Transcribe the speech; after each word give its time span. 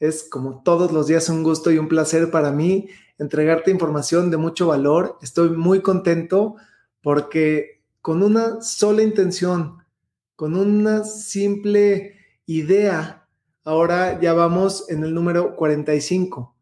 Es 0.00 0.22
como 0.22 0.62
todos 0.62 0.92
los 0.92 1.08
días 1.08 1.28
un 1.28 1.42
gusto 1.42 1.72
y 1.72 1.78
un 1.78 1.88
placer 1.88 2.30
para 2.30 2.52
mí 2.52 2.88
entregarte 3.18 3.70
información 3.70 4.30
de 4.30 4.36
mucho 4.36 4.68
valor. 4.68 5.18
Estoy 5.22 5.50
muy 5.50 5.82
contento 5.82 6.54
porque 7.02 7.82
con 8.00 8.22
una 8.22 8.60
sola 8.62 9.02
intención, 9.02 9.78
con 10.36 10.56
una 10.56 11.02
simple 11.04 12.16
idea, 12.46 13.26
ahora 13.64 14.20
ya 14.20 14.34
vamos 14.34 14.88
en 14.88 15.02
el 15.02 15.12
número 15.12 15.56
45. 15.56 16.54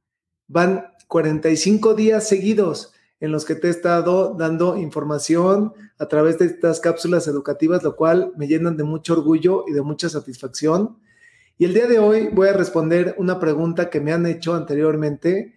Van 0.49 0.95
45 1.07 1.95
días 1.95 2.27
seguidos 2.27 2.95
en 3.21 3.33
los 3.33 3.45
que 3.45 3.55
te 3.55 3.69
he 3.69 3.71
estado 3.71 4.35
dando 4.35 4.77
información 4.77 5.73
a 5.99 6.07
través 6.07 6.39
de 6.39 6.47
estas 6.47 6.81
cápsulas 6.81 7.29
educativas, 7.29 7.83
lo 7.83 7.97
cual 7.97 8.33
me 8.37 8.47
llenan 8.47 8.77
de 8.77 8.85
mucho 8.85 9.13
orgullo 9.13 9.65
y 9.69 9.73
de 9.73 9.83
mucha 9.83 10.09
satisfacción. 10.09 10.99
Y 11.59 11.65
el 11.65 11.73
día 11.73 11.87
de 11.87 11.99
hoy 11.99 12.29
voy 12.31 12.49
a 12.49 12.53
responder 12.53 13.15
una 13.17 13.41
pregunta 13.41 13.89
que 13.89 13.99
me 13.99 14.13
han 14.13 14.27
hecho 14.27 14.55
anteriormente, 14.55 15.55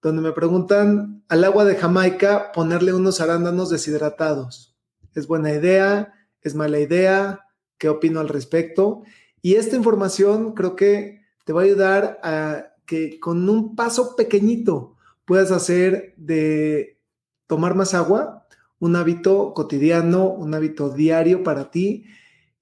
donde 0.00 0.22
me 0.22 0.30
preguntan 0.30 1.24
al 1.28 1.42
agua 1.42 1.64
de 1.64 1.74
Jamaica 1.74 2.52
ponerle 2.52 2.94
unos 2.94 3.20
arándanos 3.20 3.68
deshidratados. 3.68 4.78
¿Es 5.12 5.26
buena 5.26 5.52
idea? 5.52 6.14
¿Es 6.40 6.54
mala 6.54 6.78
idea? 6.78 7.48
¿Qué 7.78 7.88
opino 7.88 8.20
al 8.20 8.28
respecto? 8.28 9.02
Y 9.42 9.54
esta 9.54 9.74
información 9.74 10.54
creo 10.54 10.76
que 10.76 11.22
te 11.44 11.52
va 11.52 11.62
a 11.62 11.64
ayudar 11.64 12.20
a 12.22 12.74
que 12.86 13.18
con 13.18 13.48
un 13.48 13.74
paso 13.74 14.14
pequeñito 14.14 14.94
puedas 15.24 15.50
hacer 15.50 16.14
de 16.16 17.00
tomar 17.48 17.74
más 17.74 17.94
agua 17.94 18.46
un 18.78 18.94
hábito 18.94 19.52
cotidiano, 19.52 20.28
un 20.28 20.54
hábito 20.54 20.90
diario 20.90 21.42
para 21.42 21.72
ti 21.72 22.04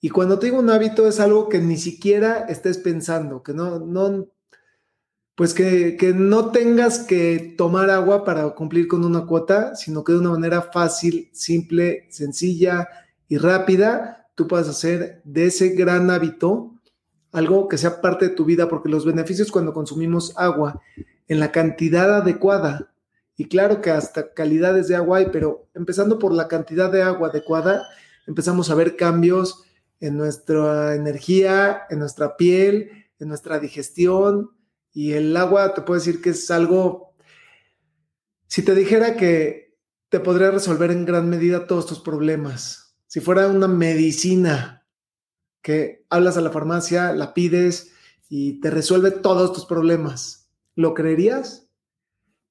y 0.00 0.10
cuando 0.10 0.38
te 0.38 0.46
digo 0.46 0.58
un 0.58 0.70
hábito 0.70 1.08
es 1.08 1.18
algo 1.20 1.48
que 1.48 1.60
ni 1.60 1.77
siquiera 1.77 2.46
estés 2.48 2.78
pensando, 2.78 3.42
que 3.42 3.52
no, 3.52 3.80
no, 3.80 4.28
pues 5.34 5.54
que, 5.54 5.96
que, 5.96 6.12
no 6.12 6.50
tengas 6.50 7.00
que 7.00 7.54
tomar 7.56 7.91
agua 7.91 8.24
para 8.24 8.48
cumplir 8.50 8.86
con 8.88 9.04
una 9.04 9.26
cuota, 9.26 9.74
sino 9.74 10.04
que 10.04 10.12
de 10.12 10.19
una 10.19 10.30
manera 10.30 10.62
fácil, 10.62 11.30
simple, 11.32 12.06
sencilla 12.10 12.88
y 13.28 13.38
rápida, 13.38 14.28
tú 14.34 14.46
puedas 14.46 14.69
hacer 14.69 15.20
de 15.24 15.46
ese 15.46 15.70
gran 15.70 16.10
hábito 16.10 16.74
algo 17.32 17.69
que 17.69 17.78
sea 17.78 18.00
parte 18.00 18.28
de 18.28 18.34
tu 18.34 18.44
vida, 18.44 18.69
porque 18.69 18.88
los 18.88 19.04
beneficios 19.04 19.50
cuando 19.50 19.72
consumimos 19.72 20.32
agua 20.36 20.80
en 21.26 21.41
la 21.41 21.52
cantidad 21.52 22.16
adecuada, 22.16 22.92
y 23.36 23.44
claro 23.44 23.80
que 23.80 23.91
hasta 23.91 24.32
calidades 24.34 24.88
de 24.88 24.96
agua 24.96 25.19
hay, 25.19 25.26
pero 25.32 25.69
empezando 25.74 26.19
por 26.19 26.32
la 26.32 26.48
cantidad 26.48 26.91
de 26.91 27.02
agua 27.02 27.28
adecuada, 27.28 27.86
empezamos 28.26 28.70
a 28.70 28.74
ver 28.74 28.96
cambios 28.96 29.64
en 30.00 30.16
nuestra 30.16 30.94
energía, 30.94 31.82
en 31.91 31.98
nuestra 31.98 32.36
piel, 32.36 33.06
en 33.18 33.28
nuestra 33.28 33.58
digestión. 33.58 34.50
Y 34.92 35.12
el 35.12 35.36
agua 35.36 35.74
te 35.74 35.82
puedo 35.82 35.98
decir 35.98 36.20
que 36.20 36.30
es 36.30 36.50
algo, 36.50 37.14
si 38.46 38.62
te 38.62 38.74
dijera 38.74 39.16
que 39.16 39.76
te 40.08 40.20
podría 40.20 40.50
resolver 40.50 40.91
en 40.91 41.04
gran 41.04 41.28
medida 41.28 41.66
todos 41.66 41.86
tus 41.86 42.00
problemas, 42.00 42.96
si 43.06 43.20
fuera 43.20 43.46
una 43.48 43.69
medicina 43.69 44.86
que 45.62 46.06
hablas 46.09 46.36
a 46.36 46.41
la 46.41 46.50
farmacia, 46.50 47.12
la 47.12 47.34
pides 47.34 47.92
y 48.28 48.60
te 48.60 48.70
resuelve 48.70 49.10
todos 49.10 49.53
tus 49.53 49.66
problemas, 49.66 50.50
¿lo 50.75 50.94
creerías? 50.94 51.69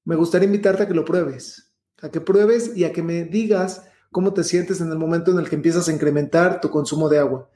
Me 0.04 0.16
gustaría 0.16 0.46
invitarte 0.46 0.84
a 0.84 0.88
que 0.88 0.94
lo 0.94 1.04
pruebes, 1.04 1.74
a 2.00 2.10
que 2.10 2.20
pruebes 2.20 2.76
y 2.76 2.84
a 2.84 2.92
que 2.92 3.02
me 3.02 3.24
digas 3.24 3.87
cómo 4.10 4.32
te 4.32 4.44
sientes 4.44 4.80
en 4.80 4.90
el 4.90 4.98
momento 4.98 5.30
en 5.30 5.38
el 5.38 5.48
que 5.48 5.56
empiezas 5.56 5.88
a 5.88 5.92
incrementar 5.92 6.60
tu 6.60 6.70
consumo 6.70 7.08
de 7.08 7.18
agua. 7.18 7.48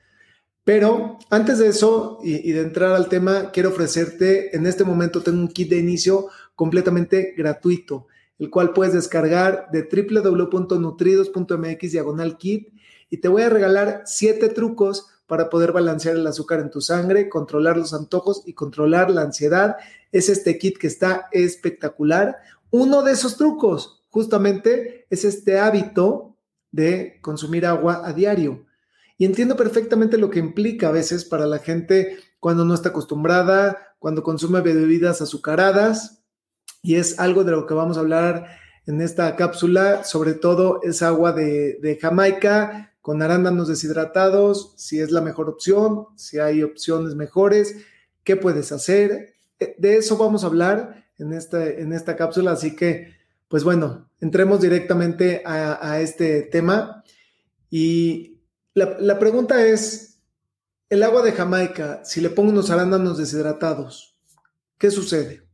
Pero 0.65 1.19
antes 1.29 1.59
de 1.59 1.69
eso 1.69 2.21
y, 2.23 2.53
de 2.53 2.61
entrar 2.61 2.93
al 2.93 3.09
tema, 3.09 3.51
quiero 3.51 3.71
ofrecerte, 3.71 4.57
en 4.57 4.67
este 4.67 4.85
momento 4.85 5.23
tengo 5.23 5.41
un 5.41 5.49
kit 5.49 5.71
de 5.71 5.79
inicio 5.79 6.29
completamente 6.55 7.35
gratuito, 7.37 8.07
el 8.39 8.49
cual 8.49 8.73
puedes 8.73 8.95
descargar 8.95 9.67
de 9.73 9.89
www.nutridos.mx 9.91 11.93
diagonal 11.93 12.39
kit 12.39 12.69
y 13.11 13.17
te 13.17 13.29
voy 13.29 13.43
a 13.43 13.51
regalar 13.51 14.03
siete 14.07 14.49
trucos 14.49 15.09
para 15.27 15.51
poder 15.51 15.73
balancear 15.73 16.15
el 16.15 16.27
azúcar 16.27 16.61
en 16.61 16.71
tu 16.71 16.81
sangre, 16.81 17.29
controlar 17.29 17.77
los 17.77 17.95
antojos 17.95 18.43
y 18.47 18.53
controlar 18.53 19.11
la 19.11 19.23
ansiedad. 19.23 19.77
Es 20.13 20.29
este 20.29 20.59
kit 20.59 20.79
que 20.79 20.87
está 20.87 21.29
espectacular. 21.33 22.37
Uno 22.71 23.03
de 23.03 23.13
esos 23.13 23.37
trucos 23.37 24.05
justamente 24.11 25.07
es 25.11 25.25
este 25.25 25.59
hábito 25.59 26.32
de 26.73 27.21
consumir 27.21 27.67
agua 27.67 28.03
a 28.05 28.13
diario. 28.13 28.67
Y 29.19 29.25
entiendo 29.25 29.57
perfectamente 29.57 30.19
lo 30.19 30.31
que 30.31 30.41
implica 30.41 30.89
a 30.89 30.93
veces 30.93 31.25
para 31.25 31.47
la 31.47 31.59
gente 31.59 32.19
cuando 32.41 32.65
no 32.65 32.75
está 32.75 32.89
acostumbrada, 32.89 33.95
cuando 33.99 34.25
consume 34.25 34.61
bebidas 34.63 35.23
azucaradas. 35.23 36.25
Y 36.83 36.97
es 36.97 37.21
algo 37.21 37.45
de 37.45 37.53
lo 37.53 37.67
que 37.67 37.75
vamos 37.75 37.97
a 37.97 38.01
hablar 38.01 38.49
en 38.87 39.01
esta 39.01 39.37
cápsula, 39.37 40.03
sobre 40.03 40.35
todo 40.35 40.81
es 40.83 41.03
agua 41.03 41.33
de, 41.33 41.79
de 41.81 41.99
Jamaica 42.01 42.93
con 43.01 43.21
arándanos 43.21 43.69
deshidratados, 43.69 44.75
si 44.77 45.01
es 45.01 45.11
la 45.11 45.21
mejor 45.21 45.49
opción, 45.49 46.07
si 46.17 46.39
hay 46.39 46.63
opciones 46.63 47.17
mejores, 47.17 47.77
qué 48.25 48.37
puedes 48.37 48.71
hacer. 48.73 49.35
Eh, 49.59 49.75
de 49.79 49.97
eso 49.97 50.17
vamos 50.17 50.45
a 50.45 50.47
hablar 50.47 51.05
en 51.19 51.33
esta, 51.33 51.67
en 51.67 51.93
esta 51.93 52.17
cápsula, 52.17 52.53
así 52.53 52.77
que 52.77 53.15
pues 53.53 53.65
bueno, 53.65 54.09
entremos 54.19 54.63
directamente 54.63 55.43
a, 55.45 56.01
este 56.01 56.41
tema. 56.41 57.05
Y 57.69 58.41
la, 58.73 59.19
pregunta 59.19 59.67
es, 59.67 60.23
el 60.89 61.03
agua 61.03 61.21
de 61.21 61.33
Jamaica, 61.33 62.03
si 62.03 62.23
le 62.23 62.31
pongo 62.31 62.49
unos 62.49 62.71
arándanos 62.71 63.19
deshidratados, 63.19 64.17
¿qué 64.79 64.91
sucede? 64.91 65.47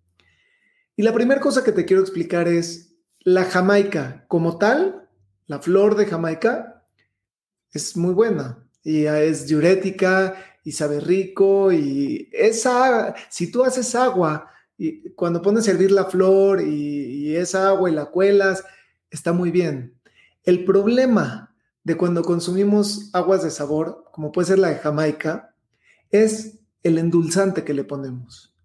Y 0.95 1.03
la 1.03 1.13
primera 1.13 1.41
cosa 1.41 1.65
que 1.65 1.73
te 1.73 1.85
quiero 1.87 2.01
explicar 2.01 2.47
es, 2.47 2.95
la 3.19 3.45
Jamaica 3.45 4.25
como 4.29 4.59
tal, 4.59 5.09
la 5.49 5.59
flor 5.59 5.97
de 5.97 6.07
Jamaica, 6.07 6.87
es 7.73 7.97
muy 7.97 8.15
buena 8.15 8.65
y 8.85 9.07
es 9.07 9.49
diurética 9.49 10.37
y 10.63 10.71
sabe 10.71 11.01
rico 11.01 11.73
y 11.73 12.31
esa, 12.33 13.17
si 13.29 13.51
tú 13.51 13.65
haces 13.65 13.93
agua 13.97 14.53
y 14.79 15.11
cuando 15.11 15.43
pones 15.43 15.67
a 15.67 15.73
hervir 15.73 15.91
la 15.91 16.05
flor 16.05 16.63
y, 16.63 17.37
esa 17.37 17.69
agua 17.69 17.91
y 17.91 17.95
la 17.95 18.07
cuelas, 18.07 18.65
está 19.11 19.33
muy 19.33 19.51
bien. 19.51 19.95
El 20.45 20.65
problema 20.65 21.55
de 21.85 21.97
cuando 21.97 22.23
consumimos 22.23 23.11
aguas 23.13 23.43
de 23.43 23.51
sabor, 23.51 24.05
como 24.13 24.33
puede 24.33 24.49
ser 24.49 24.59
la 24.59 24.69
de 24.69 24.77
Jamaica, 24.77 25.55
es 26.11 26.61
el 26.83 26.97
endulzante 26.97 27.65
que 27.65 27.75
le 27.75 27.85
ponemos. 27.85 28.57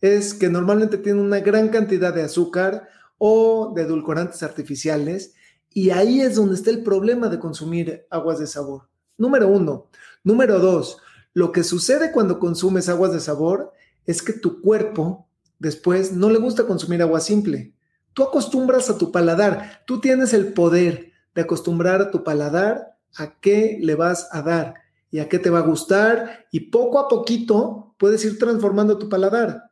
Es 0.00 0.34
que 0.34 0.50
normalmente 0.50 0.98
tiene 0.98 1.20
una 1.20 1.40
gran 1.40 1.68
cantidad 1.68 2.12
de 2.12 2.24
azúcar 2.24 2.88
o 3.16 3.72
de 3.74 3.82
edulcorantes 3.82 4.42
artificiales 4.42 5.34
y 5.72 5.90
ahí 5.90 6.20
es 6.20 6.34
donde 6.34 6.56
está 6.56 6.70
el 6.70 6.82
problema 6.82 7.28
de 7.28 7.38
consumir 7.38 8.06
aguas 8.10 8.38
de 8.38 8.46
sabor. 8.46 8.88
Número 9.16 9.48
uno. 9.48 9.88
Número 10.24 10.58
dos, 10.58 10.98
lo 11.32 11.52
que 11.52 11.64
sucede 11.64 12.12
cuando 12.12 12.38
consumes 12.38 12.88
aguas 12.88 13.12
de 13.12 13.20
sabor 13.20 13.72
es 14.04 14.22
que 14.22 14.32
tu 14.32 14.60
cuerpo 14.60 15.29
Después, 15.60 16.12
no 16.12 16.30
le 16.30 16.38
gusta 16.38 16.66
consumir 16.66 17.02
agua 17.02 17.20
simple. 17.20 17.74
Tú 18.14 18.24
acostumbras 18.24 18.90
a 18.90 18.98
tu 18.98 19.12
paladar, 19.12 19.82
tú 19.86 20.00
tienes 20.00 20.32
el 20.32 20.52
poder 20.52 21.12
de 21.34 21.42
acostumbrar 21.42 22.00
a 22.00 22.10
tu 22.10 22.24
paladar 22.24 22.96
a 23.16 23.38
qué 23.40 23.78
le 23.80 23.94
vas 23.94 24.28
a 24.32 24.42
dar 24.42 24.74
y 25.10 25.18
a 25.18 25.28
qué 25.28 25.38
te 25.38 25.50
va 25.50 25.58
a 25.58 25.66
gustar 25.66 26.46
y 26.50 26.70
poco 26.70 26.98
a 26.98 27.08
poquito 27.08 27.94
puedes 27.98 28.24
ir 28.24 28.38
transformando 28.38 28.98
tu 28.98 29.08
paladar. 29.08 29.70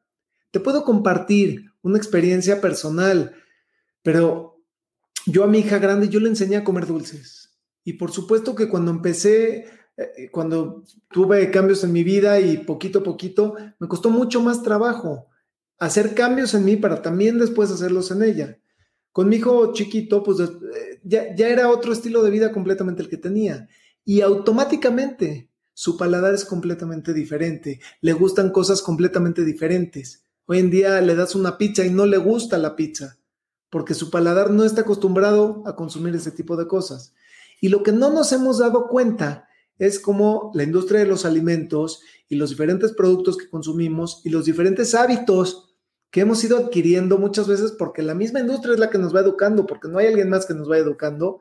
Te 0.50 0.60
puedo 0.60 0.84
compartir 0.84 1.72
una 1.82 1.98
experiencia 1.98 2.60
personal, 2.60 3.34
pero 4.02 4.60
yo 5.26 5.44
a 5.44 5.46
mi 5.46 5.60
hija 5.60 5.78
grande 5.78 6.08
yo 6.08 6.20
le 6.20 6.28
enseñé 6.28 6.56
a 6.56 6.64
comer 6.64 6.86
dulces. 6.86 7.58
Y 7.82 7.94
por 7.94 8.12
supuesto 8.12 8.54
que 8.54 8.68
cuando 8.68 8.90
empecé, 8.90 9.66
eh, 9.96 10.30
cuando 10.30 10.84
tuve 11.10 11.50
cambios 11.50 11.82
en 11.82 11.92
mi 11.92 12.04
vida 12.04 12.40
y 12.40 12.58
poquito 12.58 12.98
a 12.98 13.04
poquito, 13.04 13.54
me 13.78 13.88
costó 13.88 14.10
mucho 14.10 14.42
más 14.42 14.62
trabajo 14.62 15.27
hacer 15.78 16.14
cambios 16.14 16.54
en 16.54 16.64
mí 16.64 16.76
para 16.76 17.02
también 17.02 17.38
después 17.38 17.70
hacerlos 17.70 18.10
en 18.10 18.22
ella. 18.22 18.58
Con 19.12 19.28
mi 19.28 19.36
hijo 19.36 19.72
chiquito, 19.72 20.22
pues 20.22 20.40
eh, 20.40 21.00
ya, 21.02 21.34
ya 21.34 21.48
era 21.48 21.70
otro 21.70 21.92
estilo 21.92 22.22
de 22.22 22.30
vida 22.30 22.52
completamente 22.52 23.02
el 23.02 23.08
que 23.08 23.16
tenía. 23.16 23.68
Y 24.04 24.20
automáticamente 24.20 25.48
su 25.74 25.96
paladar 25.96 26.34
es 26.34 26.44
completamente 26.44 27.14
diferente, 27.14 27.80
le 28.00 28.12
gustan 28.12 28.50
cosas 28.50 28.82
completamente 28.82 29.44
diferentes. 29.44 30.24
Hoy 30.46 30.58
en 30.58 30.70
día 30.70 31.00
le 31.00 31.14
das 31.14 31.34
una 31.36 31.56
pizza 31.56 31.84
y 31.84 31.90
no 31.90 32.04
le 32.04 32.16
gusta 32.16 32.58
la 32.58 32.74
pizza, 32.74 33.18
porque 33.70 33.94
su 33.94 34.10
paladar 34.10 34.50
no 34.50 34.64
está 34.64 34.80
acostumbrado 34.80 35.62
a 35.66 35.76
consumir 35.76 36.16
ese 36.16 36.32
tipo 36.32 36.56
de 36.56 36.66
cosas. 36.66 37.14
Y 37.60 37.68
lo 37.68 37.82
que 37.84 37.92
no 37.92 38.10
nos 38.10 38.32
hemos 38.32 38.58
dado 38.58 38.88
cuenta 38.88 39.46
es 39.78 40.00
cómo 40.00 40.50
la 40.54 40.64
industria 40.64 41.00
de 41.00 41.06
los 41.06 41.24
alimentos 41.24 42.00
y 42.28 42.34
los 42.36 42.50
diferentes 42.50 42.92
productos 42.92 43.36
que 43.36 43.48
consumimos 43.48 44.20
y 44.24 44.30
los 44.30 44.46
diferentes 44.46 44.94
hábitos 44.94 45.67
que 46.10 46.20
hemos 46.20 46.42
ido 46.42 46.58
adquiriendo 46.58 47.18
muchas 47.18 47.46
veces 47.46 47.72
porque 47.72 48.02
la 48.02 48.14
misma 48.14 48.40
industria 48.40 48.74
es 48.74 48.80
la 48.80 48.90
que 48.90 48.98
nos 48.98 49.14
va 49.14 49.20
educando, 49.20 49.66
porque 49.66 49.88
no 49.88 49.98
hay 49.98 50.06
alguien 50.06 50.30
más 50.30 50.46
que 50.46 50.54
nos 50.54 50.70
va 50.70 50.78
educando, 50.78 51.40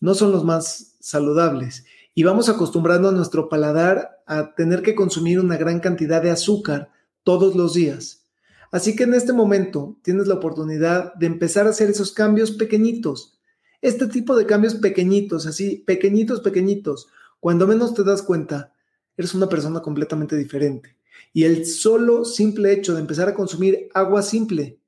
no 0.00 0.14
son 0.14 0.32
los 0.32 0.44
más 0.44 0.96
saludables. 1.00 1.84
Y 2.14 2.22
vamos 2.22 2.48
acostumbrando 2.48 3.08
a 3.08 3.12
nuestro 3.12 3.48
paladar 3.48 4.22
a 4.26 4.54
tener 4.54 4.82
que 4.82 4.94
consumir 4.94 5.40
una 5.40 5.56
gran 5.56 5.80
cantidad 5.80 6.22
de 6.22 6.30
azúcar 6.30 6.90
todos 7.24 7.56
los 7.56 7.74
días. 7.74 8.26
Así 8.70 8.96
que 8.96 9.04
en 9.04 9.14
este 9.14 9.32
momento 9.32 9.98
tienes 10.02 10.26
la 10.26 10.34
oportunidad 10.34 11.14
de 11.14 11.26
empezar 11.26 11.66
a 11.66 11.70
hacer 11.70 11.90
esos 11.90 12.12
cambios 12.12 12.52
pequeñitos. 12.52 13.38
Este 13.80 14.06
tipo 14.06 14.36
de 14.36 14.46
cambios 14.46 14.74
pequeñitos, 14.76 15.46
así, 15.46 15.82
pequeñitos, 15.86 16.40
pequeñitos. 16.40 17.08
Cuando 17.40 17.66
menos 17.66 17.94
te 17.94 18.04
das 18.04 18.22
cuenta, 18.22 18.72
eres 19.16 19.34
una 19.34 19.48
persona 19.48 19.80
completamente 19.80 20.36
diferente. 20.36 20.96
Y 21.32 21.44
el 21.44 21.66
solo 21.66 22.24
simple 22.24 22.72
hecho 22.72 22.94
de 22.94 23.00
empezar 23.00 23.28
a 23.28 23.34
consumir 23.34 23.88
agua 23.94 24.22
simple 24.22 24.78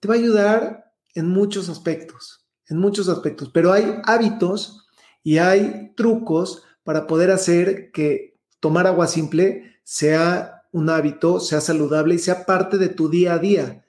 te 0.00 0.08
va 0.08 0.14
a 0.14 0.18
ayudar 0.18 0.92
en 1.14 1.28
muchos 1.28 1.68
aspectos, 1.68 2.44
en 2.68 2.78
muchos 2.78 3.08
aspectos. 3.08 3.50
Pero 3.52 3.72
hay 3.72 3.98
hábitos 4.04 4.86
y 5.22 5.38
hay 5.38 5.92
trucos 5.96 6.64
para 6.82 7.06
poder 7.06 7.30
hacer 7.30 7.92
que 7.92 8.38
tomar 8.60 8.86
agua 8.86 9.06
simple 9.06 9.78
sea 9.84 10.64
un 10.72 10.90
hábito, 10.90 11.38
sea 11.38 11.60
saludable 11.60 12.14
y 12.14 12.18
sea 12.18 12.46
parte 12.46 12.78
de 12.78 12.88
tu 12.88 13.08
día 13.08 13.34
a 13.34 13.38
día. 13.38 13.84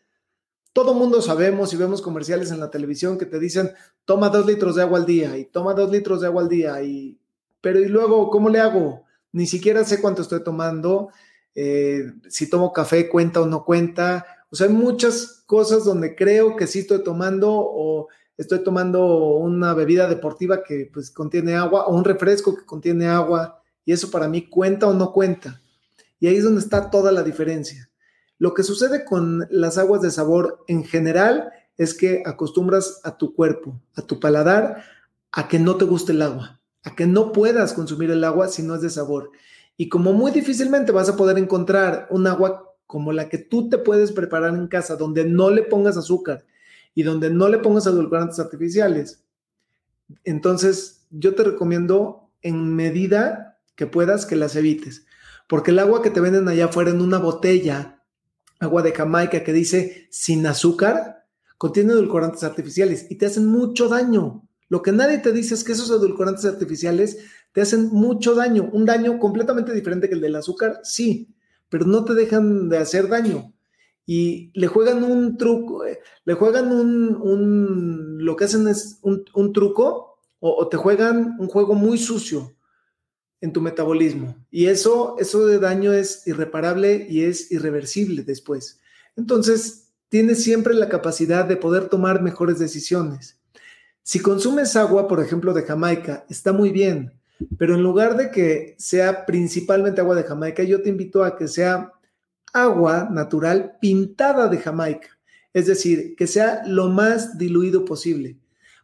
Todo 0.73 0.93
mundo 0.93 1.21
sabemos 1.21 1.73
y 1.73 1.77
vemos 1.77 2.01
comerciales 2.01 2.51
en 2.51 2.59
la 2.59 2.69
televisión 2.71 3.17
que 3.17 3.25
te 3.25 3.39
dicen, 3.39 3.71
toma 4.05 4.29
dos 4.29 4.45
litros 4.45 4.75
de 4.75 4.81
agua 4.81 4.99
al 4.99 5.05
día 5.05 5.37
y 5.37 5.45
toma 5.45 5.73
dos 5.73 5.91
litros 5.91 6.21
de 6.21 6.27
agua 6.27 6.41
al 6.41 6.49
día. 6.49 6.81
Y, 6.83 7.19
pero 7.61 7.79
¿y 7.79 7.87
luego 7.87 8.29
cómo 8.29 8.49
le 8.49 8.59
hago? 8.59 9.05
Ni 9.31 9.47
siquiera 9.47 9.83
sé 9.83 10.01
cuánto 10.01 10.21
estoy 10.21 10.43
tomando 10.43 11.09
eh, 11.55 12.11
si 12.29 12.49
tomo 12.49 12.73
café 12.73 13.09
cuenta 13.09 13.41
o 13.41 13.45
no 13.45 13.63
cuenta. 13.63 14.25
O 14.49 14.55
sea, 14.55 14.67
hay 14.67 14.73
muchas 14.73 15.43
cosas 15.45 15.85
donde 15.85 16.15
creo 16.15 16.55
que 16.55 16.67
sí 16.67 16.79
estoy 16.79 17.03
tomando 17.03 17.51
o 17.51 18.07
estoy 18.37 18.63
tomando 18.63 19.37
una 19.37 19.73
bebida 19.73 20.07
deportiva 20.07 20.63
que 20.63 20.89
pues 20.91 21.11
contiene 21.11 21.55
agua 21.55 21.85
o 21.85 21.95
un 21.95 22.03
refresco 22.03 22.55
que 22.55 22.65
contiene 22.65 23.07
agua 23.07 23.61
y 23.85 23.91
eso 23.91 24.09
para 24.09 24.27
mí 24.27 24.49
cuenta 24.49 24.87
o 24.87 24.93
no 24.93 25.11
cuenta. 25.11 25.61
Y 26.19 26.27
ahí 26.27 26.37
es 26.37 26.43
donde 26.43 26.61
está 26.61 26.89
toda 26.89 27.11
la 27.11 27.23
diferencia. 27.23 27.89
Lo 28.39 28.53
que 28.53 28.63
sucede 28.63 29.05
con 29.05 29.47
las 29.49 29.77
aguas 29.77 30.01
de 30.01 30.11
sabor 30.11 30.63
en 30.67 30.83
general 30.83 31.51
es 31.77 31.93
que 31.93 32.23
acostumbras 32.25 33.01
a 33.03 33.17
tu 33.17 33.33
cuerpo, 33.33 33.79
a 33.95 34.01
tu 34.01 34.19
paladar, 34.19 34.83
a 35.31 35.47
que 35.47 35.59
no 35.59 35.75
te 35.77 35.85
guste 35.85 36.11
el 36.11 36.21
agua, 36.21 36.59
a 36.83 36.95
que 36.95 37.05
no 37.05 37.31
puedas 37.31 37.73
consumir 37.73 38.11
el 38.11 38.23
agua 38.23 38.47
si 38.47 38.63
no 38.63 38.75
es 38.75 38.81
de 38.81 38.89
sabor. 38.89 39.31
Y 39.77 39.89
como 39.89 40.13
muy 40.13 40.31
difícilmente 40.31 40.91
vas 40.91 41.09
a 41.09 41.15
poder 41.15 41.37
encontrar 41.37 42.07
un 42.09 42.27
agua 42.27 42.75
como 42.85 43.11
la 43.11 43.29
que 43.29 43.39
tú 43.39 43.69
te 43.69 43.77
puedes 43.77 44.11
preparar 44.11 44.53
en 44.53 44.67
casa, 44.67 44.95
donde 44.95 45.25
no 45.25 45.49
le 45.49 45.63
pongas 45.63 45.97
azúcar 45.97 46.45
y 46.93 47.03
donde 47.03 47.29
no 47.29 47.49
le 47.49 47.57
pongas 47.57 47.87
edulcorantes 47.87 48.39
artificiales, 48.39 49.23
entonces 50.23 51.05
yo 51.09 51.33
te 51.35 51.43
recomiendo 51.43 52.29
en 52.41 52.75
medida 52.75 53.59
que 53.75 53.87
puedas 53.87 54.25
que 54.25 54.35
las 54.35 54.55
evites. 54.55 55.05
Porque 55.47 55.71
el 55.71 55.79
agua 55.79 56.01
que 56.01 56.09
te 56.09 56.19
venden 56.19 56.47
allá 56.47 56.65
afuera 56.65 56.91
en 56.91 57.01
una 57.01 57.17
botella, 57.17 58.01
agua 58.59 58.81
de 58.81 58.93
Jamaica 58.93 59.43
que 59.43 59.53
dice 59.53 60.07
sin 60.09 60.45
azúcar, 60.45 61.25
contiene 61.57 61.93
edulcorantes 61.93 62.43
artificiales 62.43 63.07
y 63.09 63.15
te 63.15 63.25
hacen 63.25 63.47
mucho 63.47 63.87
daño. 63.87 64.47
Lo 64.69 64.81
que 64.81 64.91
nadie 64.91 65.19
te 65.19 65.31
dice 65.31 65.53
es 65.53 65.63
que 65.63 65.73
esos 65.73 65.89
edulcorantes 65.89 66.45
artificiales 66.45 67.17
te 67.53 67.61
hacen 67.61 67.89
mucho 67.89 68.35
daño, 68.35 68.69
un 68.73 68.85
daño 68.85 69.19
completamente 69.19 69.73
diferente 69.73 70.09
que 70.09 70.15
el 70.15 70.21
del 70.21 70.35
azúcar, 70.35 70.81
sí, 70.83 71.29
pero 71.69 71.85
no 71.85 72.03
te 72.03 72.15
dejan 72.15 72.67
de 72.67 72.79
hacer 72.79 73.07
daño. 73.07 73.53
Y 74.05 74.51
le 74.53 74.67
juegan 74.67 75.03
un 75.03 75.37
truco, 75.37 75.85
eh, 75.85 75.99
le 76.25 76.33
juegan 76.33 76.71
un, 76.73 78.17
lo 78.19 78.35
que 78.35 78.45
hacen 78.45 78.67
es 78.67 78.99
un, 79.01 79.53
truco 79.53 80.17
o, 80.39 80.67
te 80.67 80.77
juegan 80.77 81.37
un 81.39 81.47
juego 81.47 81.73
muy 81.73 81.97
sucio 81.97 82.53
en 83.39 83.53
tu 83.53 83.61
metabolismo. 83.61 84.35
Y 84.51 84.65
eso, 84.65 85.15
eso 85.19 85.45
de 85.45 85.59
daño 85.59 85.93
es 85.93 86.27
irreparable 86.27 87.07
y 87.09 87.23
es 87.23 87.51
irreversible 87.51 88.23
después. 88.23 88.81
Entonces, 89.15 89.93
tienes 90.09 90.43
siempre 90.43 90.73
la 90.73 90.89
capacidad 90.89 91.45
de 91.45 91.55
poder 91.55 91.87
tomar 91.87 92.21
mejores 92.21 92.59
decisiones. 92.59 93.39
Si 94.01 94.19
consumes 94.19 94.75
agua, 94.75 95.07
por 95.07 95.21
ejemplo, 95.21 95.53
de 95.53 95.63
Jamaica, 95.63 96.25
está 96.29 96.51
muy 96.51 96.71
bien, 96.71 97.13
pero 97.57 97.75
en 97.75 97.83
lugar 97.83 98.17
de 98.17 98.31
que 98.31 98.75
sea 98.77 99.25
principalmente 99.25 100.01
agua 100.01 100.15
de 100.15 100.23
Jamaica, 100.23 100.63
yo 100.63 100.81
te 100.81 100.89
invito 100.89 101.23
a 101.23 101.35
que 101.35 101.47
sea 101.47 101.93
agua 102.53 103.09
natural 103.11 103.77
pintada 103.81 104.47
de 104.47 104.57
Jamaica. 104.57 105.09
Es 105.53 105.67
decir, 105.67 106.15
que 106.15 106.27
sea 106.27 106.63
lo 106.65 106.89
más 106.89 107.37
diluido 107.37 107.85
posible. 107.85 108.39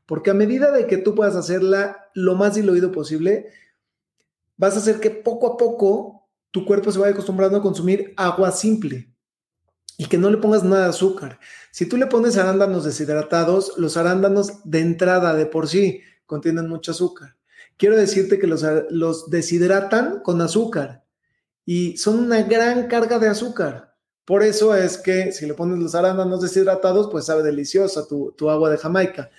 Porque 0.05 0.31
a 0.31 0.35
medida 0.35 0.71
de 0.71 0.87
que 0.87 0.97
tú 0.97 1.15
puedas 1.15 1.35
hacerla 1.35 2.09
lo 2.13 2.35
más 2.35 2.55
diluido 2.55 2.91
posible, 2.91 3.47
vas 4.57 4.75
a 4.75 4.79
hacer 4.79 4.99
que 4.99 5.11
poco 5.11 5.53
a 5.53 5.57
poco 5.57 6.27
tu 6.51 6.65
cuerpo 6.65 6.91
se 6.91 6.99
vaya 6.99 7.13
acostumbrando 7.13 7.57
a 7.57 7.61
consumir 7.61 8.13
agua 8.17 8.51
simple 8.51 9.13
y 9.97 10.05
que 10.05 10.17
no 10.17 10.29
le 10.29 10.37
pongas 10.37 10.63
nada 10.63 10.83
de 10.83 10.89
azúcar. 10.89 11.39
Si 11.71 11.85
tú 11.85 11.97
le 11.97 12.07
pones 12.07 12.37
arándanos 12.37 12.85
deshidratados, 12.85 13.73
los 13.77 13.97
arándanos 13.97 14.61
de 14.63 14.79
entrada 14.79 15.35
de 15.35 15.45
por 15.45 15.67
sí 15.67 16.01
contienen 16.25 16.67
mucho 16.67 16.91
azúcar 16.91 17.38
quiero 17.79 17.97
decirte 17.97 18.37
que 18.37 18.45
los, 18.45 18.63
los 18.91 19.31
deshidratan 19.31 20.19
con 20.19 20.39
azúcar 20.41 21.03
y 21.65 21.97
son 21.97 22.19
una 22.19 22.43
gran 22.43 22.87
carga 22.87 23.17
de 23.17 23.29
azúcar. 23.29 23.95
Por 24.25 24.43
eso 24.43 24.75
es 24.75 24.97
que 24.97 25.31
si 25.31 25.47
le 25.47 25.55
pones 25.55 25.79
los 25.79 25.95
arándanos 25.95 26.41
deshidratados, 26.41 27.09
pues 27.09 27.25
sabe 27.25 27.41
deliciosa 27.41 28.05
tu, 28.05 28.49
agua 28.49 28.69
de 28.69 28.77
Jamaica. 28.77 29.31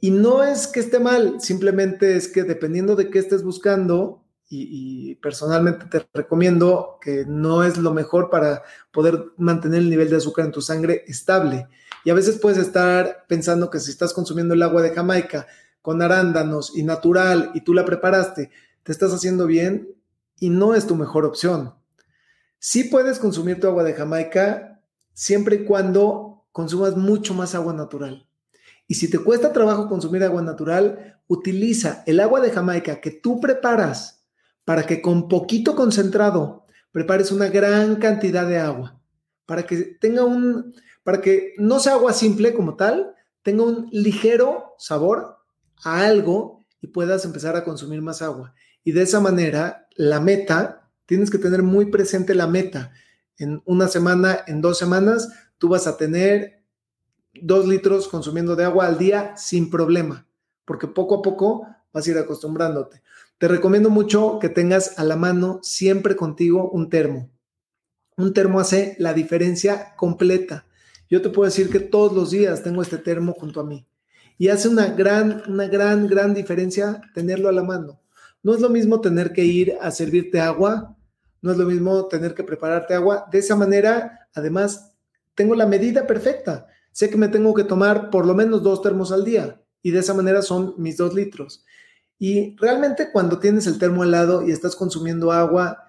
Y 0.00 0.10
no 0.10 0.42
es 0.42 0.66
que 0.66 0.80
esté 0.80 0.98
mal, 0.98 1.40
simplemente 1.40 2.16
es 2.16 2.28
que 2.28 2.42
dependiendo 2.42 2.96
de 2.96 3.08
qué 3.08 3.18
estés 3.18 3.42
buscando, 3.42 4.22
y, 4.50 5.10
y, 5.10 5.14
personalmente 5.16 5.86
te 5.86 6.06
recomiendo 6.12 6.98
que 7.00 7.24
no 7.26 7.64
es 7.64 7.78
lo 7.78 7.94
mejor 7.94 8.28
para 8.28 8.62
poder 8.92 9.32
mantener 9.38 9.80
el 9.80 9.90
nivel 9.90 10.10
de 10.10 10.16
azúcar 10.16 10.44
en 10.44 10.52
tu 10.52 10.60
sangre 10.60 11.04
estable. 11.06 11.66
Y 12.04 12.10
a 12.10 12.14
veces 12.14 12.38
puedes 12.38 12.58
estar 12.58 13.24
pensando 13.26 13.70
que 13.70 13.80
si 13.80 13.90
estás 13.90 14.12
consumiendo 14.12 14.52
el 14.52 14.62
agua 14.62 14.82
de 14.82 14.90
Jamaica 14.90 15.46
con 15.84 16.00
arándanos 16.00 16.74
y 16.74 16.82
natural 16.82 17.50
y 17.52 17.60
tú 17.60 17.74
la 17.74 17.84
preparaste, 17.84 18.50
te 18.84 18.90
estás 18.90 19.12
haciendo 19.12 19.46
bien 19.46 19.94
y 20.40 20.48
no 20.48 20.74
es 20.74 20.86
tu 20.86 20.96
mejor 20.96 21.26
opción. 21.26 21.74
Sí 22.58 22.84
puedes 22.84 23.18
consumir 23.18 23.60
tu 23.60 23.66
agua 23.66 23.84
de 23.84 23.92
Jamaica 23.92 24.80
siempre 25.12 25.56
y 25.56 25.64
cuando 25.66 26.46
consumas 26.52 26.96
mucho 26.96 27.34
más 27.34 27.54
agua 27.54 27.74
natural. 27.74 28.26
Y 28.88 28.94
si 28.94 29.10
te 29.10 29.18
cuesta 29.18 29.52
trabajo 29.52 29.86
consumir 29.86 30.24
agua 30.24 30.40
natural, 30.40 31.20
utiliza 31.26 32.02
el 32.06 32.20
agua 32.20 32.40
de 32.40 32.50
Jamaica 32.50 33.02
que 33.02 33.10
tú 33.10 33.38
preparas 33.38 34.24
para 34.64 34.86
que 34.86 35.02
con 35.02 35.28
poquito 35.28 35.76
concentrado 35.76 36.64
prepares 36.92 37.30
una 37.30 37.48
gran 37.48 37.96
cantidad 37.96 38.48
de 38.48 38.58
agua, 38.58 38.98
para 39.44 39.66
que 39.66 39.76
tenga 40.00 40.24
un, 40.24 40.74
para 41.02 41.20
que 41.20 41.52
no 41.58 41.78
sea 41.78 41.92
agua 41.92 42.14
simple 42.14 42.54
como 42.54 42.74
tal, 42.74 43.14
tenga 43.42 43.64
un 43.64 43.90
ligero 43.92 44.72
sabor 44.78 45.43
a 45.82 46.06
algo 46.06 46.64
y 46.80 46.88
puedas 46.88 47.24
empezar 47.24 47.56
a 47.56 47.64
consumir 47.64 48.02
más 48.02 48.22
agua. 48.22 48.54
Y 48.84 48.92
de 48.92 49.02
esa 49.02 49.20
manera, 49.20 49.88
la 49.96 50.20
meta, 50.20 50.90
tienes 51.06 51.30
que 51.30 51.38
tener 51.38 51.62
muy 51.62 51.86
presente 51.86 52.34
la 52.34 52.46
meta. 52.46 52.92
En 53.38 53.62
una 53.64 53.88
semana, 53.88 54.40
en 54.46 54.60
dos 54.60 54.78
semanas, 54.78 55.30
tú 55.58 55.68
vas 55.68 55.86
a 55.86 55.96
tener 55.96 56.62
dos 57.40 57.66
litros 57.66 58.08
consumiendo 58.08 58.56
de 58.56 58.64
agua 58.64 58.86
al 58.86 58.98
día 58.98 59.36
sin 59.36 59.70
problema, 59.70 60.26
porque 60.64 60.86
poco 60.86 61.16
a 61.16 61.22
poco 61.22 61.66
vas 61.92 62.06
a 62.06 62.10
ir 62.10 62.18
acostumbrándote. 62.18 63.02
Te 63.38 63.48
recomiendo 63.48 63.90
mucho 63.90 64.38
que 64.38 64.48
tengas 64.48 64.98
a 64.98 65.04
la 65.04 65.16
mano 65.16 65.60
siempre 65.62 66.16
contigo 66.16 66.70
un 66.70 66.90
termo. 66.90 67.30
Un 68.16 68.32
termo 68.32 68.60
hace 68.60 68.94
la 68.98 69.12
diferencia 69.12 69.94
completa. 69.96 70.66
Yo 71.10 71.20
te 71.20 71.30
puedo 71.30 71.46
decir 71.46 71.68
que 71.68 71.80
todos 71.80 72.12
los 72.12 72.30
días 72.30 72.62
tengo 72.62 72.82
este 72.82 72.98
termo 72.98 73.32
junto 73.32 73.60
a 73.60 73.64
mí. 73.64 73.86
Y 74.38 74.48
hace 74.48 74.68
una 74.68 74.86
gran, 74.86 75.42
una 75.48 75.66
gran, 75.66 76.06
gran 76.06 76.34
diferencia 76.34 77.00
tenerlo 77.14 77.48
a 77.48 77.52
la 77.52 77.62
mano. 77.62 78.00
No 78.42 78.54
es 78.54 78.60
lo 78.60 78.68
mismo 78.68 79.00
tener 79.00 79.32
que 79.32 79.44
ir 79.44 79.76
a 79.80 79.90
servirte 79.90 80.40
agua, 80.40 80.96
no 81.40 81.52
es 81.52 81.58
lo 81.58 81.66
mismo 81.66 82.06
tener 82.08 82.34
que 82.34 82.44
prepararte 82.44 82.94
agua. 82.94 83.26
De 83.30 83.38
esa 83.38 83.56
manera, 83.56 84.28
además, 84.34 84.92
tengo 85.34 85.54
la 85.54 85.66
medida 85.66 86.06
perfecta. 86.06 86.66
Sé 86.92 87.10
que 87.10 87.16
me 87.16 87.28
tengo 87.28 87.54
que 87.54 87.64
tomar 87.64 88.10
por 88.10 88.26
lo 88.26 88.34
menos 88.34 88.62
dos 88.62 88.82
termos 88.82 89.12
al 89.12 89.24
día 89.24 89.60
y 89.82 89.90
de 89.90 90.00
esa 90.00 90.14
manera 90.14 90.42
son 90.42 90.74
mis 90.78 90.96
dos 90.96 91.14
litros. 91.14 91.64
Y 92.18 92.56
realmente 92.56 93.10
cuando 93.12 93.38
tienes 93.38 93.66
el 93.66 93.78
termo 93.78 94.02
al 94.02 94.12
lado 94.12 94.46
y 94.46 94.52
estás 94.52 94.76
consumiendo 94.76 95.32
agua, 95.32 95.84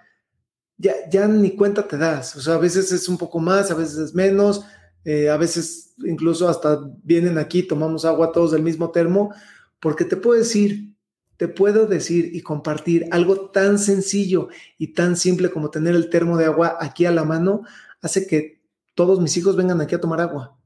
ya, 0.77 0.93
ya 1.09 1.27
ni 1.27 1.55
cuenta 1.55 1.87
te 1.87 1.97
das. 1.97 2.35
O 2.35 2.41
sea, 2.41 2.55
a 2.55 2.59
veces 2.59 2.91
es 2.91 3.07
un 3.07 3.17
poco 3.17 3.39
más, 3.39 3.71
a 3.71 3.75
veces 3.75 3.97
es 3.97 4.13
menos, 4.13 4.65
eh, 5.05 5.29
a 5.29 5.38
veces 5.38 5.93
incluso 6.03 6.50
hasta 6.50 6.79
vienen 7.03 7.38
aquí, 7.38 7.63
tomamos 7.63 8.03
agua 8.03 8.31
todos 8.31 8.51
del 8.51 8.63
mismo 8.63 8.91
termo, 8.91 9.33
porque 9.79 10.03
te 10.03 10.17
puedo 10.17 10.38
decir, 10.38 10.95
te 11.38 11.47
puedo 11.47 11.85
decir 11.85 12.31
y 12.33 12.41
compartir 12.41 13.05
algo 13.12 13.51
tan 13.51 13.77
sencillo 13.77 14.50
y 14.77 14.93
tan 14.93 15.15
simple 15.15 15.51
como 15.51 15.69
tener 15.69 15.95
el 15.95 16.09
termo 16.09 16.38
de 16.38 16.45
agua 16.45 16.77
aquí 16.79 17.05
a 17.05 17.12
la 17.12 17.24
mano, 17.24 17.62
hace 18.01 18.25
que 18.25 18.62
todos 18.95 19.21
mis 19.21 19.38
hijos 19.38 19.55
vengan 19.55 19.79
aquí 19.79 19.95
a 19.95 20.01
tomar 20.01 20.21
agua. 20.21 20.57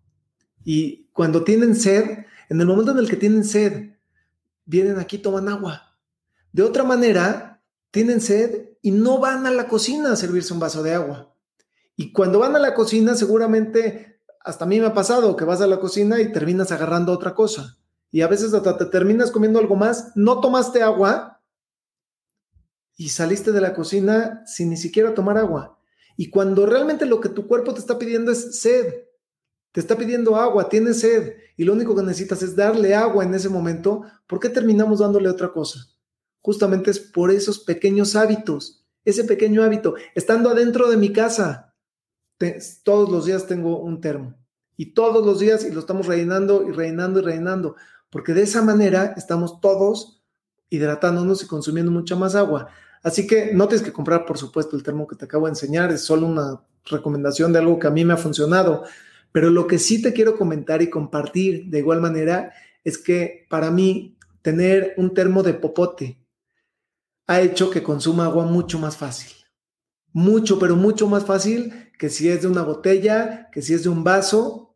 Y 0.64 1.10
cuando 1.14 1.44
tienen 1.44 1.76
sed, 1.76 2.26
en 2.50 2.62
el 2.62 2.68
momento 2.68 2.92
en 2.92 3.00
el 3.00 3.10
que 3.10 3.18
tienen 3.18 3.44
sed, 3.44 3.92
vienen 4.66 5.00
aquí, 5.00 5.18
toman 5.18 5.50
agua. 5.50 5.98
De 6.54 6.64
otra 6.64 6.84
manera, 6.84 7.62
tienen 7.92 8.22
sed 8.22 8.70
y 8.82 8.92
no 8.92 9.20
van 9.20 9.46
a 9.46 9.52
la 9.52 9.68
cocina 9.68 10.14
a 10.14 10.16
servirse 10.16 10.54
un 10.54 10.60
vaso 10.60 10.84
de 10.84 10.94
agua. 10.94 11.34
Y 11.96 12.14
cuando 12.14 12.40
van 12.40 12.56
a 12.56 12.60
la 12.60 12.74
cocina, 12.74 13.16
seguramente, 13.16 14.19
hasta 14.50 14.66
a 14.66 14.68
mí 14.68 14.80
me 14.80 14.88
ha 14.88 14.94
pasado 14.94 15.36
que 15.36 15.46
vas 15.46 15.62
a 15.62 15.68
la 15.68 15.80
cocina 15.80 16.20
y 16.20 16.32
terminas 16.32 16.72
agarrando 16.72 17.14
otra 17.14 17.36
cosa. 17.36 17.78
Y 18.12 18.22
a 18.22 18.28
veces 18.28 18.54
hasta 18.54 18.78
te 18.78 18.86
terminas 18.86 19.32
comiendo 19.32 19.60
algo 19.60 19.76
más, 19.76 20.12
no 20.16 20.42
tomaste 20.42 20.82
agua 20.82 21.42
y 22.98 23.10
saliste 23.10 23.52
de 23.52 23.62
la 23.62 23.74
cocina 23.74 24.44
sin 24.46 24.70
ni 24.70 24.78
siquiera 24.78 25.14
tomar 25.14 25.38
agua. 25.38 25.80
Y 26.18 26.30
cuando 26.30 26.66
realmente 26.66 27.06
lo 27.06 27.22
que 27.22 27.30
tu 27.30 27.48
cuerpo 27.48 27.74
te 27.74 27.80
está 27.80 27.98
pidiendo 27.98 28.32
es 28.32 28.60
sed, 28.60 29.06
te 29.72 29.80
está 29.80 29.96
pidiendo 29.96 30.36
agua, 30.36 30.68
tienes 30.68 31.00
sed, 31.00 31.36
y 31.56 31.64
lo 31.64 31.74
único 31.74 31.96
que 31.96 32.02
necesitas 32.02 32.42
es 32.42 32.56
darle 32.56 32.96
agua 32.96 33.24
en 33.24 33.34
ese 33.36 33.50
momento, 33.50 34.04
¿por 34.28 34.40
qué 34.40 34.50
terminamos 34.50 35.00
dándole 35.00 35.30
otra 35.30 35.54
cosa? 35.54 35.80
Justamente 36.42 36.92
es 36.92 37.00
por 37.00 37.32
esos 37.32 37.60
pequeños 37.60 38.16
hábitos, 38.16 38.86
ese 39.06 39.24
pequeño 39.24 39.64
hábito, 39.64 39.96
estando 40.16 40.50
adentro 40.50 40.90
de 40.90 40.98
mi 40.98 41.14
casa, 41.14 41.76
todos 42.84 43.10
los 43.10 43.26
días 43.26 43.46
tengo 43.46 43.80
un 43.80 44.02
termo, 44.02 44.36
y 44.80 44.94
todos 44.94 45.26
los 45.26 45.40
días, 45.40 45.66
y 45.66 45.72
lo 45.72 45.82
estamos 45.82 46.08
rellenando 46.08 46.66
y 46.66 46.72
rellenando 46.72 47.20
y 47.20 47.24
rellenando, 47.24 47.76
porque 48.10 48.34
de 48.34 48.44
esa 48.44 48.62
manera 48.62 49.14
estamos 49.18 49.60
todos 49.60 50.24
hidratándonos 50.70 51.44
y 51.44 51.48
consumiendo 51.48 51.92
mucha 51.92 52.16
más 52.16 52.34
agua. 52.34 52.70
Así 53.04 53.28
que 53.28 53.54
no 53.54 53.68
tienes 53.68 53.86
que 53.86 53.92
comprar, 53.92 54.26
por 54.26 54.38
supuesto, 54.38 54.78
el 54.78 54.84
termo 54.84 55.06
que 55.06 55.18
te 55.18 55.26
acabo 55.26 55.48
de 55.48 55.52
enseñar, 55.52 55.92
es 55.92 56.06
solo 56.06 56.28
una 56.28 56.62
recomendación 56.86 57.52
de 57.52 57.60
algo 57.60 57.78
que 57.78 57.88
a 57.88 57.92
mí 57.92 58.06
me 58.06 58.14
ha 58.14 58.18
funcionado. 58.18 58.86
Pero 59.34 59.50
lo 59.50 59.68
que 59.68 59.80
sí 59.80 60.02
te 60.02 60.14
quiero 60.14 60.38
comentar 60.38 60.82
y 60.82 60.90
compartir 60.90 61.66
de 61.66 61.80
igual 61.80 62.00
manera 62.00 62.54
es 62.86 62.98
que 62.98 63.48
para 63.50 63.72
mí 63.72 64.18
tener 64.42 64.94
un 64.96 65.14
termo 65.14 65.44
de 65.44 65.56
popote 65.56 66.26
ha 67.28 67.42
hecho 67.42 67.70
que 67.70 67.84
consuma 67.84 68.28
agua 68.28 68.46
mucho 68.46 68.80
más 68.80 68.96
fácil. 68.96 69.34
Mucho, 70.14 70.58
pero 70.58 70.78
mucho 70.78 71.10
más 71.10 71.26
fácil 71.26 71.92
que 72.00 72.08
si 72.08 72.30
es 72.30 72.44
de 72.44 72.48
una 72.48 72.64
botella, 72.64 73.50
que 73.52 73.62
si 73.62 73.74
es 73.74 73.84
de 73.84 73.90
un 73.90 74.06
vaso. 74.06 74.69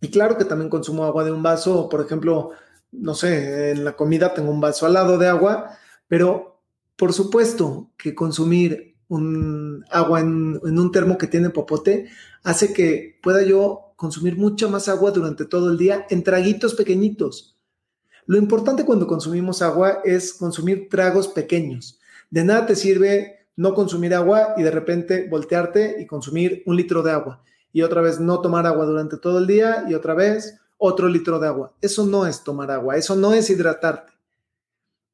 Y 0.00 0.08
claro 0.08 0.38
que 0.38 0.44
también 0.44 0.70
consumo 0.70 1.04
agua 1.04 1.24
de 1.24 1.32
un 1.32 1.42
vaso, 1.42 1.88
por 1.88 2.00
ejemplo, 2.00 2.50
no 2.92 3.14
sé, 3.14 3.70
en 3.70 3.84
la 3.84 3.96
comida 3.96 4.34
tengo 4.34 4.50
un 4.50 4.60
vaso 4.60 4.86
al 4.86 4.94
lado 4.94 5.18
de 5.18 5.28
agua, 5.28 5.78
pero 6.08 6.60
por 6.96 7.12
supuesto 7.12 7.90
que 7.96 8.14
consumir 8.14 8.96
un 9.08 9.84
agua 9.90 10.20
en, 10.20 10.60
un 10.62 10.92
termo 10.92 11.18
que 11.18 11.26
tiene 11.26 11.50
popote 11.50 12.08
hace 12.42 12.72
que 12.72 13.18
pueda 13.22 13.42
yo 13.42 13.92
consumir 13.96 14.36
mucha 14.36 14.68
más 14.68 14.88
agua 14.88 15.10
durante 15.10 15.44
todo 15.44 15.70
el 15.70 15.76
día 15.76 16.06
en 16.08 16.22
traguitos 16.22 16.74
pequeñitos. 16.74 17.58
Lo 18.26 18.38
importante 18.38 18.84
cuando 18.84 19.06
consumimos 19.06 19.60
agua 19.62 20.00
es 20.04 20.32
consumir 20.32 20.88
tragos 20.88 21.28
pequeños. 21.28 21.98
De 22.30 22.44
nada 22.44 22.66
te 22.66 22.76
sirve 22.76 23.48
no 23.56 23.74
consumir 23.74 24.14
agua 24.14 24.54
y 24.56 24.62
de 24.62 24.70
repente 24.70 25.28
voltearte 25.28 25.96
y 26.00 26.06
consumir 26.06 26.62
un 26.64 26.76
litro 26.76 27.02
de 27.02 27.10
agua 27.10 27.42
y 27.72 27.82
otra 27.82 28.00
vez 28.00 28.20
no 28.20 28.40
tomar 28.40 28.66
agua 28.66 28.84
durante 28.84 29.16
todo 29.16 29.38
el 29.38 29.46
día 29.46 29.84
y 29.88 29.94
otra 29.94 30.14
vez 30.14 30.58
otro 30.78 31.08
litro 31.08 31.38
de 31.38 31.46
agua. 31.46 31.74
Eso 31.80 32.06
no 32.06 32.26
es 32.26 32.42
tomar 32.42 32.70
agua, 32.70 32.96
eso 32.96 33.14
no 33.14 33.32
es 33.32 33.50
hidratarte. 33.50 34.12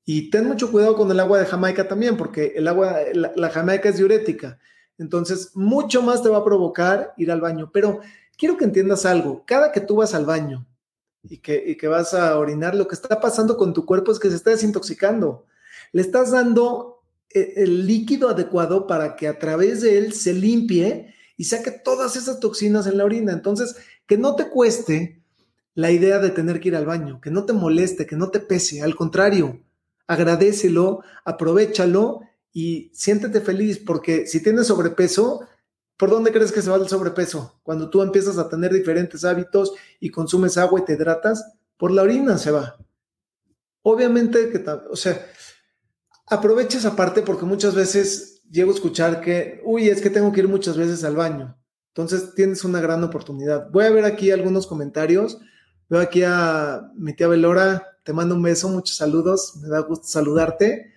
Y 0.05 0.31
ten 0.31 0.47
mucho 0.47 0.71
cuidado 0.71 0.97
con 0.97 1.11
el 1.11 1.19
agua 1.19 1.41
de 1.41 1.47
Jamaica 1.47 1.89
también, 1.89 2.17
porque 2.17 2.53
el 2.55 2.69
agua, 2.69 2.97
la, 3.13 3.51
Jamaica 3.51 3.89
es 3.89 3.97
diurética. 3.97 4.61
Entonces, 4.99 5.51
mucho 5.55 6.01
más 6.01 6.23
te 6.23 6.29
va 6.29 6.39
a 6.39 6.45
provocar 6.45 7.13
ir 7.17 7.33
al 7.33 7.41
baño. 7.41 7.71
Pero 7.73 8.01
quiero 8.39 8.57
que 8.57 8.65
entiendas 8.65 9.05
algo. 9.05 9.43
Cada 9.45 9.73
que 9.73 9.81
tú 9.81 9.97
vas 9.97 10.15
al 10.15 10.25
baño 10.25 10.65
y 11.25 11.39
que, 11.39 11.61
y 11.67 11.77
que 11.77 11.89
vas 11.89 12.15
a 12.15 12.39
orinar, 12.39 12.77
lo 12.77 12.87
que 12.87 12.95
está 12.95 13.21
pasando 13.21 13.57
con 13.57 13.75
tu 13.75 13.85
cuerpo 13.85 14.13
es 14.13 14.21
que 14.21 14.31
se 14.31 14.37
está 14.37 14.51
desintoxicando. 14.51 15.45
Le 15.91 16.03
estás 16.03 16.31
dando 16.31 17.03
eh, 17.31 17.55
el 17.57 17.85
líquido 17.85 18.29
adecuado 18.29 18.87
para 18.87 19.17
que 19.17 19.27
a 19.27 19.41
través 19.41 19.81
de 19.81 19.99
él 19.99 20.13
se 20.13 20.33
limpie 20.33 21.16
y 21.37 21.45
saque 21.45 21.71
todas 21.71 22.17
esas 22.17 22.41
toxinas 22.41 22.87
en 22.87 22.99
la 22.99 23.05
orina. 23.05 23.33
Entonces, 23.33 23.77
que 24.07 24.19
no 24.19 24.37
te 24.37 24.49
cueste 24.49 25.23
la 25.75 25.91
idea 25.91 26.19
de 26.19 26.31
tener 26.31 26.61
que 26.61 26.69
ir 26.69 26.77
al 26.77 26.87
baño, 26.87 27.21
que 27.21 27.31
no 27.31 27.45
te 27.45 27.53
moleste, 27.53 28.07
que 28.07 28.17
no 28.17 28.31
te 28.31 28.41
pese. 28.41 28.83
Al 28.83 28.97
contrario, 28.97 29.61
agradecelo, 30.07 31.03
aprovechalo 31.25 32.23
y 32.53 32.91
siéntete 32.95 33.41
feliz 33.43 33.79
porque 33.79 34.27
si 34.27 34.43
tienes 34.43 34.69
sobrepeso, 34.69 35.47
¿por 35.99 36.11
dónde 36.11 36.33
crees 36.33 36.53
que 36.53 36.63
se 36.63 36.71
va 36.71 36.77
el 36.77 36.89
sobrepeso? 36.89 37.61
Cuando 37.63 37.91
tú 37.91 38.01
empiezas 38.01 38.39
a 38.39 38.49
tener 38.49 38.73
diferentes 38.73 39.25
hábitos 39.25 39.75
y 40.01 40.11
consumes 40.11 40.57
agua 40.57 40.81
y 40.81 40.85
te 40.85 40.95
hidratas, 40.95 41.53
por 41.77 41.91
la 41.91 42.03
orina 42.03 42.39
se 42.39 42.51
va. 42.51 42.79
Obviamente 43.83 44.49
que, 44.51 44.65
o 44.91 44.97
sea, 44.97 45.27
aprovecha 46.27 46.79
esa 46.79 46.97
parte 46.97 47.21
porque 47.21 47.45
muchas 47.45 47.75
veces 47.75 48.36
llego 48.51 48.71
a 48.71 48.75
escuchar 48.75 49.21
que, 49.21 49.61
uy, 49.65 49.89
es 49.89 50.01
que 50.01 50.11
tengo 50.11 50.33
que 50.33 50.41
ir 50.41 50.49
muchas 50.49 50.77
veces 50.77 51.05
al 51.05 51.17
baño. 51.17 51.57
Entonces 51.89 52.35
tienes 52.35 52.65
una 52.65 52.81
gran 52.81 53.03
oportunidad. 53.03 53.71
Voy 53.71 53.85
a 53.85 53.91
ver 53.91 54.05
aquí 54.05 54.31
algunos 54.31 54.67
comentarios. 54.67 55.39
Veo 55.89 56.01
aquí 56.01 56.23
a 56.25 56.91
mi 56.97 57.15
tía 57.15 57.29
Belora, 57.29 57.99
te 58.03 58.13
mando 58.13 58.35
un 58.35 58.43
beso, 58.43 58.69
muchos 58.69 58.97
saludos, 58.97 59.57
me 59.63 59.69
da 59.69 59.81
gusto 59.81 60.07
saludarte. 60.07 60.93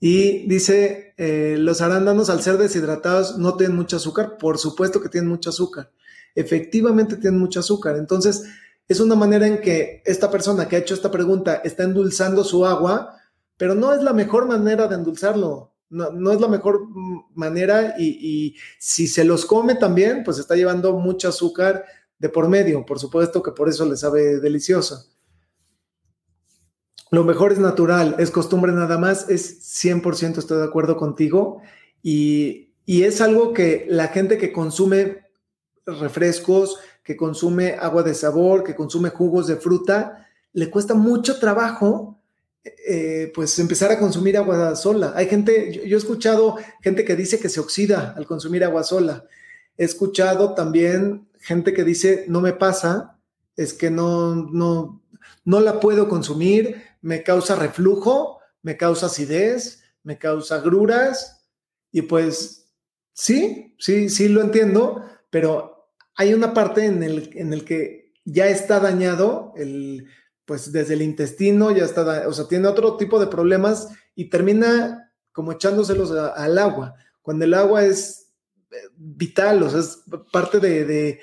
Y 0.00 0.46
dice, 0.48 1.14
eh, 1.16 1.56
los 1.58 1.80
arándanos 1.80 2.30
al 2.30 2.42
ser 2.42 2.56
deshidratados 2.56 3.38
no 3.38 3.56
tienen 3.56 3.76
mucho 3.76 3.96
azúcar, 3.96 4.38
por 4.38 4.58
supuesto 4.58 5.00
que 5.00 5.08
tienen 5.08 5.28
mucho 5.28 5.50
azúcar, 5.50 5.90
efectivamente 6.34 7.16
tienen 7.16 7.40
mucho 7.40 7.60
azúcar. 7.60 7.96
Entonces, 7.96 8.44
es 8.86 9.00
una 9.00 9.16
manera 9.16 9.46
en 9.46 9.60
que 9.60 10.02
esta 10.06 10.30
persona 10.30 10.68
que 10.68 10.76
ha 10.76 10.78
hecho 10.78 10.94
esta 10.94 11.10
pregunta 11.10 11.56
está 11.64 11.82
endulzando 11.82 12.44
su 12.44 12.64
agua, 12.64 13.16
pero 13.56 13.74
no 13.74 13.92
es 13.92 14.02
la 14.02 14.12
mejor 14.12 14.46
manera 14.46 14.86
de 14.86 14.94
endulzarlo. 14.94 15.74
No, 15.90 16.32
es 16.32 16.40
la 16.40 16.48
mejor 16.48 16.86
manera 17.34 17.94
y, 17.98 18.06
y, 18.06 18.56
si 18.78 19.06
se 19.06 19.24
los 19.24 19.46
come 19.46 19.74
también, 19.74 20.22
pues 20.22 20.38
está 20.38 20.54
llevando 20.54 20.92
mucho 20.94 21.28
azúcar 21.28 21.84
de 22.18 22.28
por 22.28 22.48
medio. 22.48 22.84
Por 22.84 22.98
supuesto 22.98 23.42
que 23.42 23.52
por 23.52 23.68
eso 23.68 23.86
le 23.86 23.96
sabe 23.96 24.38
delicioso. 24.38 25.06
Lo 27.10 27.24
mejor 27.24 27.52
es 27.52 27.58
natural, 27.58 28.16
es 28.18 28.30
costumbre 28.30 28.72
nada 28.72 28.98
más, 28.98 29.30
es 29.30 29.62
100% 29.82 30.38
estoy 30.38 30.58
de 30.58 30.64
acuerdo 30.64 30.96
contigo 30.96 31.62
y, 32.02 32.66
es 32.86 33.20
algo 33.20 33.52
que 33.52 33.86
la 33.90 34.08
gente 34.08 34.38
que 34.38 34.50
consume 34.50 35.26
refrescos, 35.84 36.78
que 37.04 37.18
consume 37.18 37.74
agua 37.74 38.02
de 38.02 38.14
sabor, 38.14 38.64
que 38.64 38.74
consume 38.74 39.10
jugos 39.10 39.46
de 39.46 39.56
fruta, 39.56 40.26
le 40.54 40.70
cuesta 40.70 40.94
mucho 40.94 41.38
trabajo 41.38 42.17
eh, 42.64 43.30
pues 43.34 43.58
empezar 43.58 43.90
a 43.92 43.98
consumir 43.98 44.36
agua 44.36 44.74
sola. 44.76 45.12
Hay 45.14 45.26
gente, 45.26 45.86
yo, 45.86 45.96
he 45.96 45.98
escuchado 45.98 46.56
gente 46.82 47.04
que 47.04 47.16
dice 47.16 47.38
que 47.38 47.48
se 47.48 47.60
oxida 47.60 48.14
al 48.16 48.26
consumir 48.26 48.64
agua 48.64 48.82
sola. 48.82 49.24
He 49.76 49.84
escuchado 49.84 50.54
también 50.54 51.28
gente 51.40 51.72
que 51.72 51.84
dice, 51.84 52.24
no 52.28 52.40
me 52.40 52.52
pasa, 52.52 53.18
es 53.56 53.72
que 53.72 53.90
no, 53.90 54.34
no, 54.34 55.02
no 55.44 55.60
la 55.60 55.80
puedo 55.80 56.08
consumir, 56.08 56.82
me 57.00 57.22
causa 57.22 57.56
reflujo, 57.56 58.40
me 58.62 58.76
causa 58.76 59.06
acidez, 59.06 59.82
me 60.02 60.18
causa 60.18 60.56
agruras 60.56 61.44
y 61.92 62.02
pues 62.02 62.66
sí, 63.12 63.74
sí, 63.78 64.08
sí 64.08 64.28
lo 64.28 64.42
entiendo, 64.42 65.04
pero 65.30 65.90
hay 66.16 66.34
una 66.34 66.52
parte 66.52 66.84
en 66.84 67.02
el, 67.02 67.30
en 67.34 67.52
el 67.52 67.64
que 67.64 68.12
ya 68.24 68.48
está 68.48 68.80
dañado, 68.80 69.54
el, 69.56 70.08
pues 70.48 70.72
desde 70.72 70.94
el 70.94 71.02
intestino 71.02 71.70
ya 71.70 71.84
está, 71.84 72.26
o 72.26 72.32
sea, 72.32 72.48
tiene 72.48 72.66
otro 72.66 72.96
tipo 72.96 73.20
de 73.20 73.26
problemas 73.26 73.88
y 74.14 74.30
termina 74.30 75.12
como 75.30 75.52
echándoselos 75.52 76.10
al 76.10 76.56
agua, 76.56 76.94
cuando 77.20 77.44
el 77.44 77.52
agua 77.52 77.84
es 77.84 78.30
eh, 78.70 78.76
vital, 78.96 79.62
o 79.62 79.68
sea, 79.68 79.80
es 79.80 79.98
parte 80.32 80.58
de, 80.58 81.20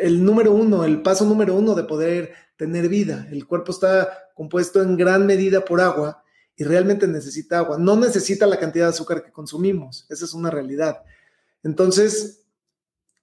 el 0.00 0.24
número 0.24 0.52
uno, 0.52 0.84
el 0.84 1.02
paso 1.02 1.26
número 1.26 1.54
uno 1.54 1.74
de 1.74 1.84
poder 1.84 2.32
tener 2.56 2.88
vida. 2.88 3.28
El 3.30 3.46
cuerpo 3.46 3.72
está 3.72 4.08
compuesto 4.34 4.82
en 4.82 4.96
gran 4.96 5.26
medida 5.26 5.62
por 5.62 5.82
agua 5.82 6.24
y 6.56 6.64
realmente 6.64 7.06
necesita 7.06 7.58
agua. 7.58 7.76
No 7.78 7.96
necesita 7.96 8.46
la 8.46 8.58
cantidad 8.58 8.86
de 8.86 8.90
azúcar 8.90 9.22
que 9.22 9.32
consumimos. 9.32 10.06
Esa 10.08 10.24
es 10.24 10.32
una 10.32 10.50
realidad. 10.50 11.02
Entonces, 11.62 12.44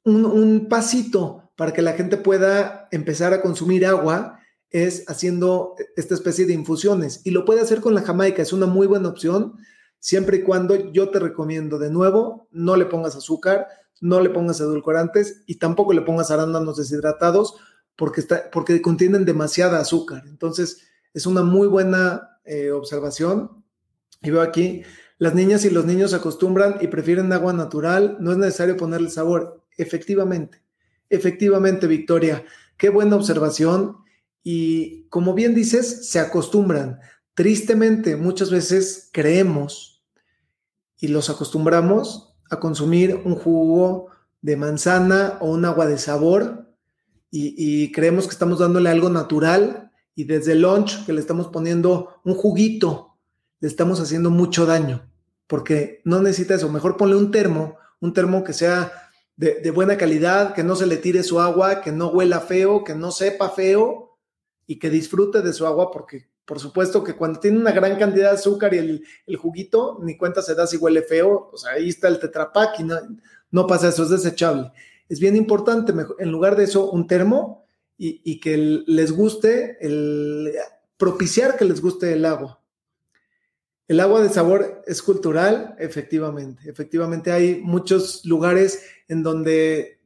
un, 0.03 0.67
pasito 0.69 1.51
para 1.55 1.73
que 1.73 1.81
la 1.81 1.93
gente 1.93 2.17
pueda 2.17 2.87
empezar 2.91 3.33
a 3.33 3.41
consumir 3.41 3.85
agua 3.85 4.38
es 4.71 5.03
haciendo 5.07 5.75
esta 5.95 6.13
especie 6.13 6.45
de 6.45 6.53
infusiones 6.53 7.21
y 7.23 7.31
lo 7.31 7.45
puede 7.45 7.61
hacer 7.61 7.81
con 7.81 7.95
la 7.95 8.01
jamaica. 8.01 8.41
Es 8.41 8.53
una 8.53 8.65
muy 8.65 8.87
buena 8.87 9.09
opción. 9.09 9.55
siempre 10.01 10.37
y 10.37 10.43
cuando 10.43 10.91
yo 10.93 11.09
te 11.09 11.19
recomiendo 11.19 11.77
de 11.77 11.89
nuevo, 11.89 12.47
no 12.51 12.77
le 12.77 12.85
pongas 12.85 13.17
azúcar, 13.17 13.67
no 13.99 14.21
le 14.21 14.29
pongas 14.29 14.59
edulcorantes 14.61 15.43
y 15.45 15.55
tampoco 15.55 15.91
le 15.91 16.01
pongas 16.01 16.31
arándanos 16.31 16.77
deshidratados 16.77 17.55
porque, 17.95 18.21
está, 18.21 18.49
porque 18.49 18.81
contienen 18.81 19.25
demasiada 19.25 19.79
azúcar. 19.79 20.23
Entonces, 20.27 20.87
es 21.13 21.25
una 21.25 21.43
muy 21.43 21.67
buena 21.67 22.39
eh, 22.45 22.71
observación. 22.71 23.63
Y 24.21 24.31
veo 24.31 24.41
aquí, 24.41 24.83
las 25.17 25.35
niñas 25.35 25.65
y 25.65 25.69
los 25.69 25.85
niños 25.85 26.13
acostumbran 26.13 26.77
y 26.79 26.87
prefieren 26.87 27.33
agua 27.33 27.51
natural, 27.51 28.17
no 28.21 28.31
es 28.31 28.37
necesario 28.37 28.77
ponerle 28.77 29.09
sabor. 29.09 29.65
Efectivamente, 29.77 30.61
efectivamente, 31.09 31.87
Victoria, 31.87 32.45
qué 32.77 32.89
buena 32.89 33.17
observación. 33.17 33.97
Y 34.43 35.07
como 35.09 35.33
bien 35.33 35.53
dices, 35.55 36.09
se 36.09 36.19
acostumbran. 36.19 36.99
Tristemente, 37.33 38.15
muchas 38.15 38.51
veces 38.51 39.09
creemos 39.13 40.03
y 40.97 41.07
los 41.07 41.29
acostumbramos 41.29 42.35
a 42.49 42.59
consumir 42.59 43.21
un 43.25 43.35
jugo 43.35 44.07
de 44.41 44.57
manzana 44.57 45.37
o 45.41 45.51
un 45.51 45.65
agua 45.65 45.85
de 45.85 45.97
sabor 45.97 46.67
y, 47.31 47.91
creemos 47.91 48.25
que 48.25 48.31
estamos 48.31 48.57
dándole 48.57 48.89
algo 48.89 49.09
natural 49.09 49.91
y 50.15 50.23
desde 50.23 50.53
el 50.53 50.61
lunch 50.61 51.05
que 51.05 51.13
le 51.13 51.21
estamos 51.21 51.47
poniendo 51.49 52.19
un 52.25 52.33
juguito, 52.33 53.19
le 53.59 53.67
estamos 53.67 53.99
haciendo 53.99 54.31
mucho 54.31 54.65
daño 54.65 55.07
porque 55.45 56.01
no 56.05 56.21
necesita 56.21 56.55
eso. 56.55 56.69
Mejor 56.69 56.97
ponle 56.97 57.15
un 57.15 57.29
termo, 57.29 57.77
un 58.01 58.13
termo 58.13 58.43
que 58.43 58.53
sea 58.53 58.91
de, 59.35 59.61
de, 59.61 59.71
buena 59.71 59.97
calidad, 59.97 60.53
que 60.53 60.63
no 60.63 60.75
se 60.75 60.87
le 60.87 60.97
tire 60.97 61.21
su 61.21 61.39
agua, 61.39 61.81
que 61.81 61.91
no 61.91 62.07
huela 62.07 62.39
feo, 62.39 62.83
que 62.83 62.95
no 62.95 63.11
sepa 63.11 63.49
feo 63.49 64.08
y 64.69 64.77
que 64.77 64.91
disfrute 64.91 65.41
de 65.41 65.51
su 65.51 65.65
agua 65.65 65.89
porque 65.89 66.27
por 66.45 66.59
supuesto 66.59 67.03
que 67.03 67.15
cuando 67.15 67.39
tiene 67.39 67.57
una 67.57 67.71
gran 67.71 67.97
cantidad 67.97 68.29
de 68.29 68.35
azúcar 68.37 68.71
y 68.75 69.01
el, 69.25 69.35
juguito, 69.35 69.97
ni 70.03 70.15
cuenta 70.15 70.43
se 70.43 70.53
da 70.53 70.67
si 70.67 70.77
huele 70.77 71.01
feo, 71.01 71.49
o 71.51 71.57
sea, 71.57 71.71
ahí 71.71 71.89
está 71.89 72.07
el 72.07 72.19
tetrapack 72.19 72.79
y 72.79 72.83
no, 72.83 72.99
no 73.49 73.65
pasa 73.65 73.89
eso, 73.89 74.03
es 74.03 74.11
desechable. 74.11 74.71
Es 75.07 75.19
bien 75.19 75.35
importante, 75.35 75.91
en 76.19 76.31
lugar 76.31 76.55
de 76.55 76.65
eso, 76.65 76.91
un 76.91 77.07
termo 77.07 77.65
y, 77.97 78.39
que 78.39 78.57
les 78.85 79.11
guste, 79.11 79.77
el, 79.81 80.53
propiciar 80.97 81.57
que 81.57 81.65
les 81.65 81.81
guste 81.81 82.13
el 82.13 82.23
agua. 82.23 82.61
El 83.87 83.99
agua 84.01 84.21
de 84.21 84.29
sabor 84.29 84.83
es 84.85 85.01
cultural, 85.01 85.75
efectivamente. 85.79 86.69
Efectivamente 86.69 87.31
hay 87.31 87.59
muchos 87.59 88.23
lugares 88.23 88.83
en 89.07 89.23
donde, 89.23 89.99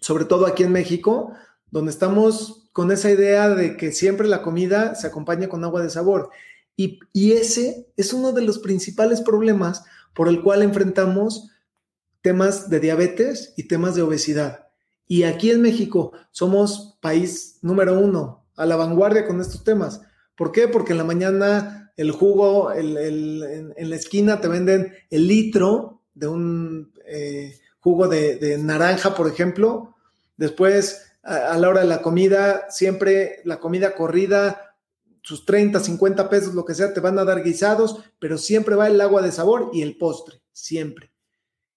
sobre 0.00 0.24
todo 0.24 0.46
aquí 0.46 0.64
en 0.64 0.72
México, 0.72 1.32
donde 1.70 1.92
estamos 1.92 2.63
con 2.74 2.90
esa 2.90 3.08
idea 3.08 3.50
de 3.50 3.76
que 3.76 3.92
siempre 3.92 4.26
la 4.26 4.42
comida 4.42 4.96
se 4.96 5.06
acompaña 5.06 5.48
con 5.48 5.62
agua 5.62 5.80
de 5.80 5.90
sabor. 5.90 6.30
Y, 6.76 6.98
ese 7.14 7.86
es 7.96 8.12
uno 8.12 8.32
de 8.32 8.42
los 8.42 8.58
principales 8.58 9.20
problemas 9.20 9.84
por 10.12 10.26
el 10.26 10.42
cual 10.42 10.60
enfrentamos 10.60 11.52
temas 12.20 12.68
de 12.70 12.80
diabetes 12.80 13.54
y 13.56 13.68
temas 13.68 13.94
de 13.94 14.02
obesidad. 14.02 14.66
Y 15.06 15.22
aquí 15.22 15.52
en 15.52 15.62
México 15.62 16.14
somos 16.32 16.98
país 17.00 17.60
número 17.62 17.96
uno, 17.96 18.44
a 18.56 18.66
la 18.66 18.74
vanguardia 18.74 19.24
con 19.24 19.40
estos 19.40 19.62
temas. 19.62 20.00
¿Por 20.34 20.50
qué? 20.50 20.66
Porque 20.66 20.92
en 20.92 20.98
la 20.98 21.04
mañana 21.04 21.92
el 21.96 22.10
jugo, 22.10 22.72
en, 22.72 22.94
la 23.76 23.96
esquina 23.96 24.40
te 24.40 24.48
venden 24.48 24.92
el 25.10 25.28
litro 25.28 26.00
de 26.12 26.26
un 26.26 26.92
eh, 27.06 27.56
jugo 27.78 28.08
de 28.08 28.58
naranja, 28.58 29.14
por 29.14 29.28
ejemplo. 29.28 29.94
Después 30.36 31.03
a, 31.24 31.56
la 31.56 31.68
hora 31.68 31.80
de 31.80 31.86
la 31.86 32.02
comida, 32.02 32.66
siempre 32.70 33.40
la 33.44 33.58
comida 33.58 33.94
corrida, 33.94 34.76
sus 35.22 35.46
30, 35.46 35.80
50 35.80 36.28
pesos, 36.28 36.54
lo 36.54 36.64
que 36.64 36.74
sea, 36.74 36.92
te 36.92 37.00
van 37.00 37.18
a 37.18 37.24
dar 37.24 37.42
guisados, 37.42 38.04
pero 38.18 38.36
siempre 38.36 38.74
va 38.74 38.88
el 38.88 39.00
agua 39.00 39.22
de 39.22 39.32
sabor 39.32 39.70
y 39.72 39.82
el 39.82 39.96
postre, 39.96 40.42
siempre. 40.52 41.10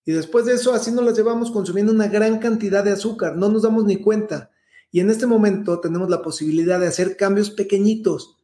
Y 0.03 0.11
después 0.11 0.45
de 0.45 0.53
eso, 0.53 0.73
así 0.73 0.91
nos 0.91 1.05
las 1.05 1.17
llevamos 1.17 1.51
consumiendo 1.51 1.91
una 1.91 2.07
gran 2.07 2.39
cantidad 2.39 2.83
de 2.83 2.91
azúcar, 2.91 3.37
no 3.37 3.49
nos 3.49 3.63
damos 3.63 3.85
ni 3.85 3.97
cuenta. 3.97 4.51
Y 4.91 4.99
en 4.99 5.09
este 5.09 5.25
momento 5.25 5.79
tenemos 5.79 6.09
la 6.09 6.21
posibilidad 6.21 6.79
de 6.79 6.87
hacer 6.87 7.17
cambios 7.17 7.49
pequeñitos, 7.49 8.37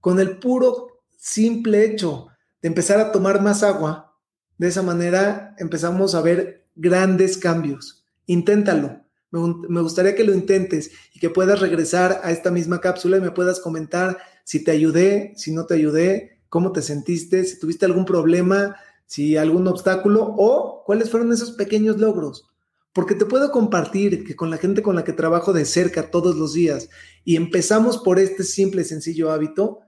con 0.00 0.20
el 0.20 0.38
puro, 0.38 1.02
simple 1.16 1.84
hecho 1.84 2.28
de 2.62 2.68
empezar 2.68 3.00
a 3.00 3.12
tomar 3.12 3.42
más 3.42 3.62
agua. 3.62 4.16
De 4.58 4.68
esa 4.68 4.82
manera 4.82 5.54
empezamos 5.58 6.14
a 6.14 6.20
ver 6.20 6.66
grandes 6.74 7.36
cambios. 7.36 8.04
Inténtalo. 8.26 9.07
Me, 9.30 9.82
gustaría 9.82 10.14
que 10.14 10.24
lo 10.24 10.32
intentes 10.32 10.90
y 11.12 11.20
que 11.20 11.28
puedas 11.28 11.60
regresar 11.60 12.20
a 12.24 12.30
esta 12.30 12.50
misma 12.50 12.80
cápsula 12.80 13.18
y 13.18 13.20
me 13.20 13.30
puedas 13.30 13.60
comentar 13.60 14.18
si 14.44 14.64
te 14.64 14.70
ayudé, 14.70 15.34
si 15.36 15.52
no 15.52 15.66
te 15.66 15.74
ayudé, 15.74 16.38
cómo 16.48 16.72
te 16.72 16.80
sentiste, 16.80 17.44
si 17.44 17.58
tuviste 17.58 17.84
algún 17.84 18.06
problema, 18.06 18.76
si 19.04 19.36
algún 19.36 19.66
obstáculo 19.68 20.34
o 20.36 20.82
cuáles 20.84 21.10
fueron 21.10 21.32
esos 21.32 21.52
pequeños 21.52 21.98
logros. 21.98 22.48
Porque 22.94 23.14
te 23.14 23.26
puedo 23.26 23.50
compartir 23.50 24.24
que 24.24 24.34
con 24.34 24.50
la 24.50 24.56
gente 24.56 24.82
con 24.82 24.96
la 24.96 25.04
que 25.04 25.12
trabajo 25.12 25.52
de 25.52 25.66
cerca 25.66 26.10
todos 26.10 26.36
los 26.36 26.54
días 26.54 26.88
y 27.22 27.36
empezamos 27.36 27.98
por 27.98 28.18
este 28.18 28.44
simple 28.44 28.82
sencillo 28.84 29.30
hábito, 29.30 29.80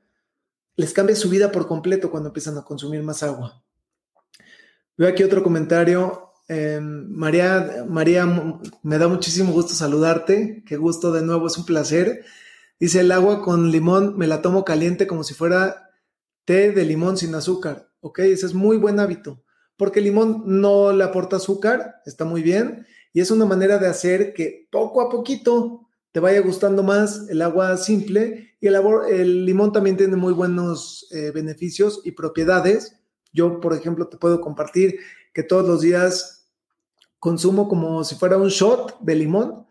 les 0.76 0.92
cambia 0.92 1.16
su 1.16 1.31
vida 1.31 1.50
por 1.50 1.66
completo 1.66 2.11
cuando 2.11 2.29
empiezan 2.29 2.59
a 2.59 2.62
consumir 2.62 3.03
más 3.03 3.22
agua. 3.22 3.62
Veo 4.98 5.09
aquí 5.09 5.22
otro 5.22 5.42
comentario 5.42 6.30
Em, 6.53 7.09
María, 7.09 7.85
María, 7.89 8.27
me 8.83 8.99
da 8.99 9.07
muchísimo 9.07 9.53
gusto 9.53 9.73
saludarte. 9.73 10.65
Qué 10.67 10.77
gusto 10.77 11.13
de 11.13 11.23
nuevo, 11.23 11.47
es 11.47 11.57
un 11.57 11.65
placer. 11.65 12.25
Dice 12.81 13.01
el 13.01 13.13
agua 13.13 13.41
con 13.41 13.71
limón, 13.71 14.19
me 14.19 14.27
la 14.27 14.43
tomo 14.43 14.65
caliente 14.65 15.07
como 15.07 15.23
si 15.23 15.33
fuera 15.33 15.91
té 16.45 16.73
de 16.73 16.85
limón 16.85 17.17
sin 17.17 17.37
azúcar. 17.37 17.93
Ok, 18.01 18.19
ese 18.21 18.47
es 18.47 18.55
muy 18.55 18.79
buen 18.79 18.99
hábito, 18.99 19.45
porque 19.77 20.01
el 20.01 20.07
limón 20.07 20.43
no 20.45 20.93
le 20.93 21.05
aporta 21.05 21.37
azúcar, 21.37 22.01
está 22.05 22.25
muy 22.25 22.43
bien, 22.43 22.85
y 23.13 23.21
es 23.21 23.31
una 23.31 23.45
manera 23.45 23.79
de 23.79 23.87
hacer 23.87 24.35
que 24.35 24.67
poco 24.73 25.03
a 25.03 25.09
poquito 25.09 25.87
te 26.11 26.19
vaya 26.19 26.41
gustando 26.41 26.83
más 26.83 27.29
el 27.29 27.43
agua 27.43 27.77
simple 27.77 28.57
y 28.61 28.67
el, 28.67 29.47
limón 29.47 29.73
también 29.73 29.97
tiene 29.97 30.17
muy 30.17 30.33
buenos 30.33 31.07
eh, 31.13 31.31
beneficios 31.31 32.01
y 32.03 32.11
propiedades. 32.11 32.97
Yo, 33.33 33.61
por 33.61 33.73
ejemplo, 33.73 34.09
te 34.09 34.17
puedo 34.17 34.41
compartir 34.41 34.99
que 35.33 35.45
todos 35.45 35.67
los 35.67 35.83
días 35.83 36.39
consumo 37.20 37.68
como 37.68 38.02
si 38.02 38.16
fuera 38.16 38.38
un 38.38 38.48
shot 38.48 38.98
de 39.00 39.14
limón 39.14 39.66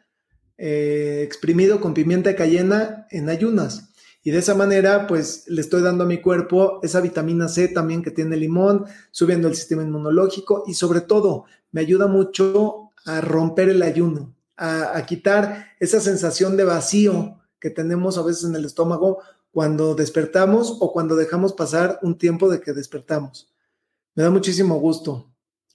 eh, 0.58 1.22
exprimido 1.24 1.82
con 1.82 1.94
pimienta 1.94 2.36
cayena 2.36 3.08
en 3.12 3.28
ayunas. 3.28 3.90
Y 4.24 4.32
de 4.32 4.40
esa 4.40 4.54
manera, 4.54 5.08
pues 5.08 5.46
le 5.48 5.62
estoy 5.62 5.82
dando 5.82 6.04
a 6.04 6.08
mi 6.08 6.22
cuerpo 6.22 6.80
esa 6.84 7.02
vitamina 7.02 7.48
C 7.48 7.70
también 7.70 8.04
que 8.04 8.12
tiene 8.12 8.36
el 8.36 8.42
limón, 8.42 8.86
subiendo 9.12 9.48
el 9.48 9.56
sistema 9.56 9.84
inmunológico 9.84 10.64
y 10.68 10.74
sobre 10.74 11.02
todo 11.02 11.46
me 11.72 11.82
ayuda 11.82 12.08
mucho 12.08 12.92
a 13.06 13.22
romper 13.22 13.70
el 13.70 13.82
ayuno, 13.82 14.36
a, 14.58 14.98
a 14.98 15.06
quitar 15.06 15.68
esa 15.80 16.02
sensación 16.02 16.58
de 16.58 16.66
vacío 16.66 17.40
que 17.60 17.70
tenemos 17.70 18.18
a 18.18 18.24
veces 18.24 18.44
en 18.44 18.56
el 18.56 18.66
estómago 18.66 19.20
cuando 19.52 19.96
despertamos 19.96 20.78
o 20.80 20.92
cuando 20.92 21.16
dejamos 21.16 21.54
pasar 21.54 22.00
un 22.02 22.18
tiempo 22.18 22.50
de 22.50 22.60
que 22.62 22.74
despertamos. 22.74 23.52
Me 24.14 24.24
da 24.24 24.30
muchísimo 24.30 24.76
gusto. 24.76 25.29